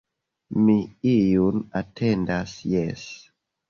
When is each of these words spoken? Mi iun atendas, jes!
Mi 0.67 0.77
iun 1.13 1.63
atendas, 1.83 2.61
jes! 2.77 3.09